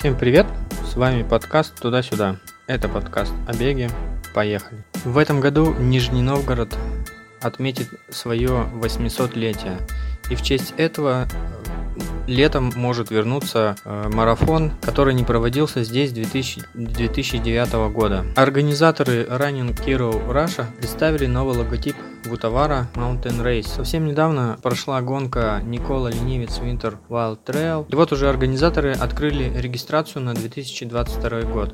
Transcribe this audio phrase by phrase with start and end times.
[0.00, 0.46] Всем привет!
[0.90, 2.36] С вами подкаст «Туда-сюда».
[2.66, 3.90] Это подкаст о беге.
[4.32, 4.82] Поехали!
[5.04, 6.74] В этом году Нижний Новгород
[7.42, 9.76] отметит свое 800-летие.
[10.30, 11.28] И в честь этого
[12.30, 18.24] летом может вернуться э, марафон, который не проводился здесь 2000, 2009 года.
[18.36, 23.68] Организаторы Running Hero Russia представили новый логотип Вутавара Mountain Race.
[23.68, 27.86] Совсем недавно прошла гонка Никола Ленивец Winter Wild Trail.
[27.88, 31.68] И вот уже организаторы открыли регистрацию на 2022 год.